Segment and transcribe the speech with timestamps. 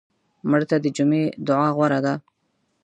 [0.49, 2.13] مړه ته د جمعې دعا غوره ده